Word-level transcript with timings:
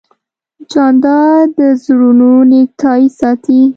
جانداد 0.71 1.47
د 1.57 1.59
زړونو 1.83 2.31
نېکتایي 2.51 3.07
ساتي. 3.19 3.61